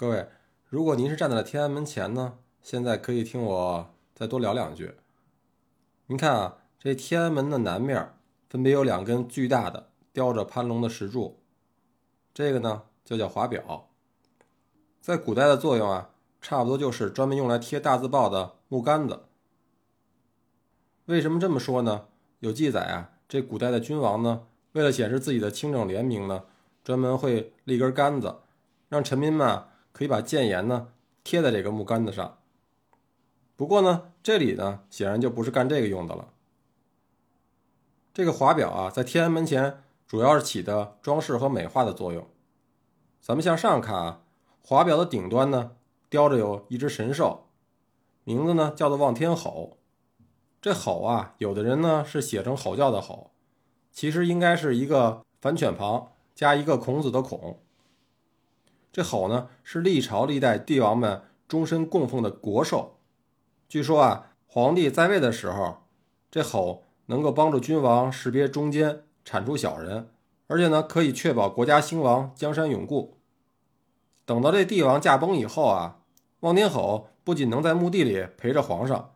[0.00, 0.30] 各位，
[0.66, 4.94] 如果您是站在了天安门前呢，现在可以听我再多聊两句。
[6.06, 8.14] 您看啊，这天安门的南面
[8.48, 11.42] 分别有两根巨大的雕着蟠龙的石柱，
[12.32, 13.90] 这个呢就叫华表。
[15.02, 19.24] 在古代的作用啊，差不多就是专门用来贴大字报的木杆子。
[21.04, 22.06] 为什么这么说呢？
[22.38, 26.44] 有记载啊，这古代的君王呢，为了显示自己的清正廉明呢，
[26.82, 28.36] 专门会立根杆子，
[28.88, 29.64] 让臣民们。
[29.92, 30.88] 可以把谏言呢
[31.22, 32.38] 贴在这个木杆子上。
[33.56, 36.28] 不过呢，这里呢显然就不是干这个用的了。
[38.12, 42.26] 这个华表啊，在天安门前主要是起的装饰和美化的作用。
[43.20, 44.22] 咱们向上看啊，
[44.64, 45.72] 华表的顶端呢
[46.08, 47.46] 雕着有一只神兽，
[48.24, 49.76] 名字呢叫做望天吼。
[50.60, 53.30] 这吼啊，有的人呢是写成吼叫的吼，
[53.92, 57.60] 其实应该是一个反犬旁加一个孔子的孔。
[58.92, 62.98] 这吼呢，是历朝历代帝王们终身供奉的国兽。
[63.68, 65.84] 据说啊，皇帝在位的时候，
[66.30, 70.08] 这吼能够帮助君王识别忠奸，铲除小人，
[70.48, 73.18] 而且呢，可以确保国家兴亡，江山永固。
[74.24, 75.98] 等到这帝王驾崩以后啊，
[76.40, 79.14] 望天吼不仅能在墓地里陪着皇上，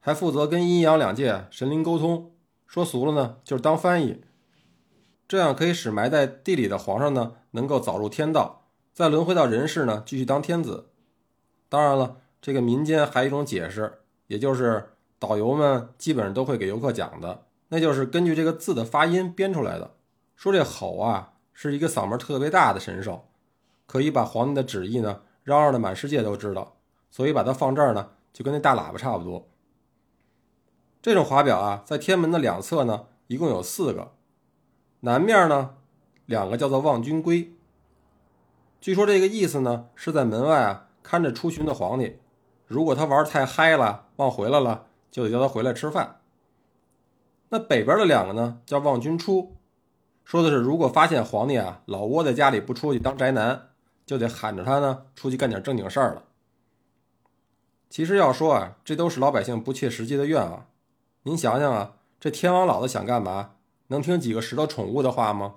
[0.00, 2.32] 还负责跟阴阳两界神灵沟通。
[2.66, 4.22] 说俗了呢，就是当翻译。
[5.28, 8.59] 这样可以使埋在地里的皇上呢，能够早入天道。
[8.92, 10.90] 再轮回到人世呢，继续当天子。
[11.68, 19.94] 当然了，这个民间还有一种解释，也就是导游们基本上都会给游客讲的，那就是根据这个字的发音编出来的。
[20.34, 23.28] 说这吼啊是一个嗓门特别大的神兽，
[23.86, 26.76] 可以把皇帝的旨意呢嚷嚷的满世界都知道，
[27.10, 29.48] 所以把它放这儿呢，就跟那大喇叭差不多。
[31.00, 34.12] 这种华表啊，在天门的两侧呢，一共有四个，
[35.00, 35.76] 南面呢
[36.26, 37.54] 两个叫做望君归。
[38.80, 42.18] 据说这个意思呢，是在门外啊看着出巡的皇帝，
[42.66, 46.20] 如果他玩太嗨了，忘回来了，就得叫他回来吃饭。
[47.50, 49.56] 那北边的两个呢，叫望君出，
[50.24, 53.68] 说的是如果发现皇帝啊老窝在家里不出去当宅男，
[54.06, 56.24] 就得喊着他呢出去干点正经事儿了。
[57.90, 60.66] 其实要说啊，这都是老百姓不切实际的愿望。
[61.24, 63.56] 您想想啊，这天王老子想干嘛，
[63.88, 65.56] 能听几个石头宠物的话吗？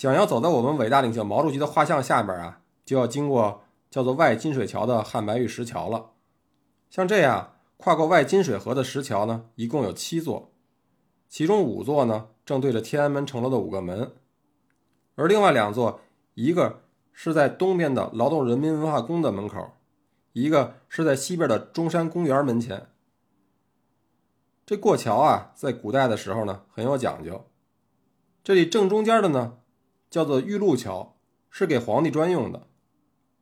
[0.00, 6.12] 想要走到我们伟大领袖毛主席的画像下边啊，就要经过叫做外金水桥的汉白玉石桥了。
[6.88, 10.52] 像这样跨过外金水河的石桥呢，一共有七座，
[11.28, 14.12] 其中五座呢正对着天安门城楼的五个门，
[15.16, 16.00] 而另外两座，
[16.32, 16.80] 一个
[17.12, 19.72] 是在东边的劳动人民文化宫的门口，
[20.32, 22.88] 一个是在西边的中山公园门前。
[24.64, 27.44] 这过桥啊，在古代的时候呢很有讲究，
[28.42, 29.58] 这里正中间的呢。
[30.10, 31.16] 叫做玉露桥，
[31.48, 32.66] 是给皇帝专用的。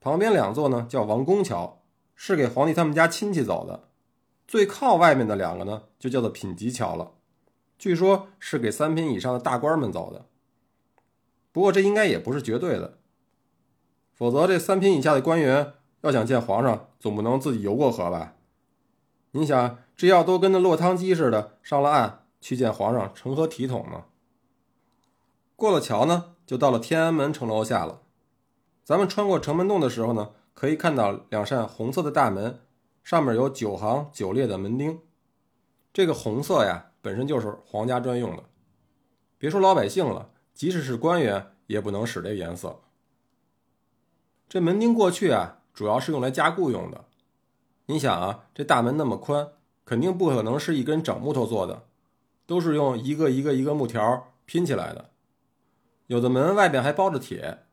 [0.00, 1.82] 旁边两座呢叫王宫桥，
[2.14, 3.88] 是给皇帝他们家亲戚走的。
[4.48, 7.12] 最靠外面的两个呢就叫做品级桥了，
[7.78, 10.26] 据说是给三品以上的大官们走的。
[11.52, 12.98] 不过这应该也不是绝对的，
[14.12, 18.34] 否则这三品以下的官员要想见皇上，总不能自己游过河吧？
[19.30, 24.04] 你想，这要都跟那落汤鸡似的上了岸去见皇上，成何体统呢？
[25.56, 26.33] 过了桥呢？
[26.46, 28.02] 就到了天安门城楼下了。
[28.84, 32.60] 咱们穿过城门洞的时候呢，可以看到两扇红色的大门，
[33.02, 35.00] 上面有九行九列的门钉。
[35.92, 38.44] 这个红色呀，本身就是皇家专用的。
[39.38, 42.80] 别说老百姓了，即使是官员也不能使这个颜色。
[44.48, 47.04] 这门钉过去啊，主要是用来加固用的。
[47.86, 49.48] 你想啊，这大门那么宽，
[49.84, 51.84] 肯定不可能是一根整木头做的，
[52.46, 55.10] 都是用一个一个一个木条拼起来的。
[56.06, 57.64] 有的门外边还包着铁，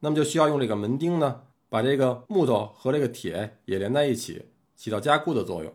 [0.00, 5.72] 那么就需要用这个门钉呢，把这个木头和这个铁也连在一起，起到加固的作用。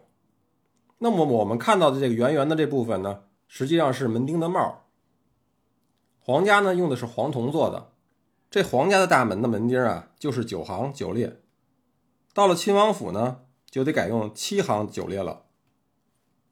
[0.99, 4.85] 那么我们看到的这个圆圆的这部分呢，实际上是门钉的帽。
[6.19, 7.91] 皇家呢用的是黄铜做的，
[8.49, 11.41] 这皇家的大门的门钉啊，就是九行九列。
[12.33, 15.45] 到了亲王府呢，就得改用七行九列了。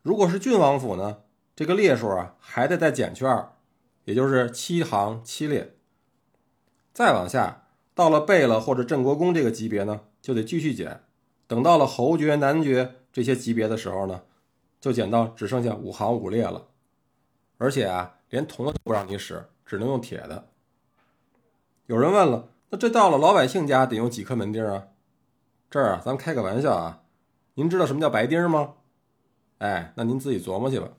[0.01, 1.19] 如果是郡王府呢，
[1.55, 3.53] 这个列数啊，还得再减去二。
[4.09, 5.75] 也就是七行七列，
[6.91, 11.03] 再往下到了贝勒或者镇国公这个级别呢，就得继续减。
[11.45, 14.23] 等到了侯爵、男爵这些级别的时候呢，
[14.81, 16.69] 就减到只剩下五行五列了。
[17.59, 20.47] 而且啊，连铜的都不让你使，只能用铁的。
[21.85, 24.87] 有人问了，那这到了老百姓家得用几颗门钉啊？
[25.69, 27.03] 这儿啊，咱们开个玩笑啊，
[27.53, 28.73] 您知道什么叫白钉吗？
[29.59, 30.89] 哎，那您自己琢磨去吧。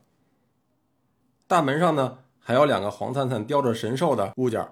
[1.47, 2.19] 大门上呢？
[2.41, 4.67] 还有两个黄灿灿雕着神兽的物件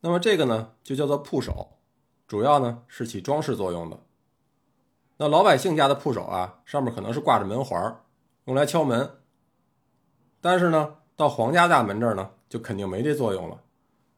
[0.00, 1.78] 那么这个呢就叫做铺首，
[2.26, 3.98] 主要呢是起装饰作用的。
[5.16, 8.02] 那老百姓家的铺首啊，上面可能是挂着门环，
[8.44, 9.18] 用来敲门。
[10.40, 13.62] 但是呢，到皇家大门这儿呢，就肯定没这作用了。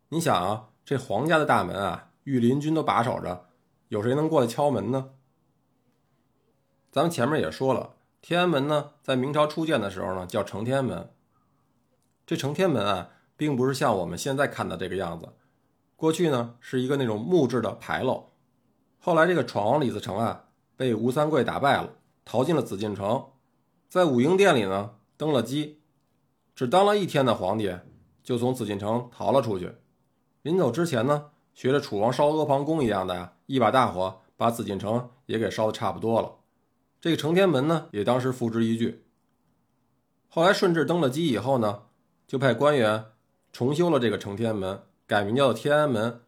[0.08, 3.46] 你想啊，这皇家的大门啊，御林军都把守着，
[3.88, 5.10] 有谁能过来敲门呢？
[6.90, 11.10] 咱们前面也说了，天安门呢，在明朝初建的时候呢，叫承天门。
[12.26, 15.28] 这承天门啊，并不是像我们现在看的这个样子，
[15.94, 18.32] 过去呢是一个那种木质的牌楼。
[18.98, 20.42] 后来这个闯王李自成啊。
[20.78, 23.28] 被吴三桂打败了，逃进了紫禁城，
[23.88, 25.80] 在武英殿里呢登了基，
[26.54, 27.74] 只当了一天的皇帝，
[28.22, 29.72] 就从紫禁城逃了出去。
[30.42, 36.40] 临走之前呢，学着楚王烧阿房宫一样的呀，一把大火把紫禁城也给烧的差不多了。
[37.00, 39.02] 这个承天门呢，也当时付之一炬。
[40.28, 41.84] 后来顺治登了基以后呢，
[42.26, 43.06] 就派官员
[43.52, 46.20] 重修了这个承天门，改名叫天安门，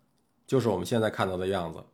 [0.47, 1.85] 就是我们现在看到的样子。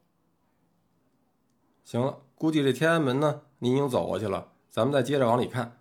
[1.85, 2.19] 行了。
[2.37, 5.81] 估计这天安门呢，你已经走过去了，咱们再接着往里看。